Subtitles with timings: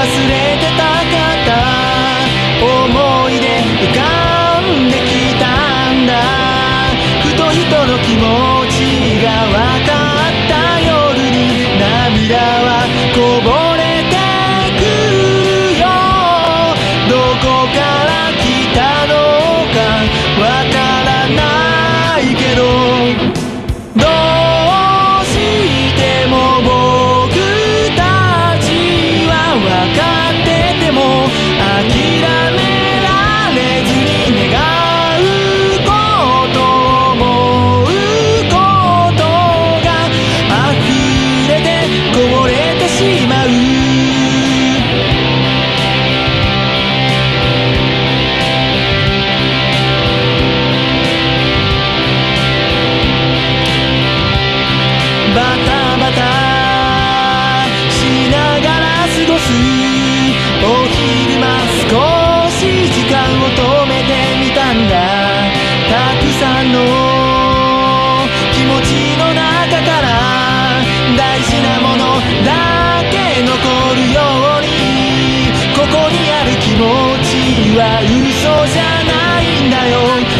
[0.00, 1.52] 忘れてたかった
[2.64, 4.00] 思い出浮か
[4.62, 5.44] んできた
[5.92, 6.12] んだ。
[7.22, 8.24] ふと人の気持
[8.72, 9.92] ちが分か
[10.24, 10.88] った夜
[11.30, 14.16] に涙はこぼれて
[14.80, 14.82] く
[15.12, 15.84] るよ。
[17.10, 17.12] ど
[17.44, 17.99] こか
[43.00, 43.48] しまう。
[55.34, 56.20] バタバタ
[57.90, 57.96] し
[58.28, 59.48] ながら過ごす。
[60.62, 61.42] お昼間
[61.88, 61.90] 少
[62.50, 62.60] し
[62.92, 64.94] 時間を止めてみたんだ。
[65.88, 66.76] たくさんの
[68.52, 69.40] 気持ちの中
[69.86, 70.06] から
[71.16, 71.49] 大事
[76.58, 76.84] 気持
[77.22, 80.39] ちは嘘じゃないんだよ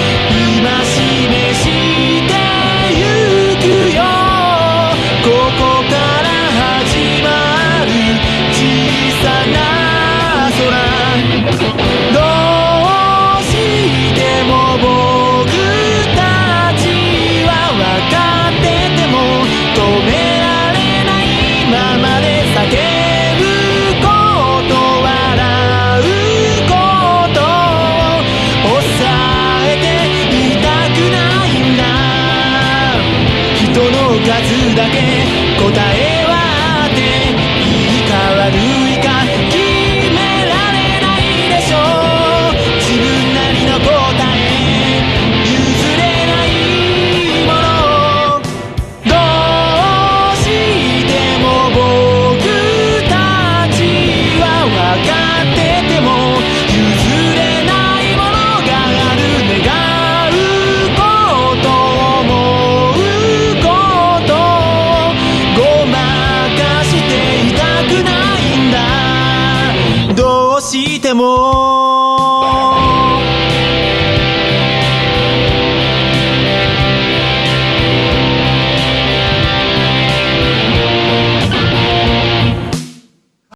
[71.10, 71.59] temor.